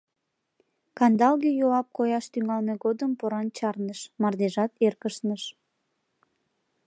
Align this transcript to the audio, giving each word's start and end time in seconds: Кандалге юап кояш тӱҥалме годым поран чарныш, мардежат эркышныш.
Кандалге 0.97 1.51
юап 1.65 1.87
кояш 1.97 2.25
тӱҥалме 2.33 2.73
годым 2.83 3.11
поран 3.19 3.47
чарныш, 3.57 3.99
мардежат 4.21 4.71
эркышныш. 4.85 5.43